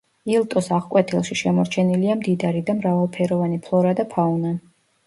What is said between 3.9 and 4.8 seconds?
და ფაუნა.